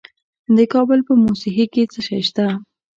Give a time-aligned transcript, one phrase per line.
[0.55, 2.45] د کابل په موسهي کې څه شی شته؟